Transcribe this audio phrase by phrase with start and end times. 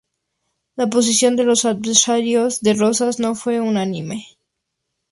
[0.77, 4.25] La posición de los adversarios de Rosas no fue unánime.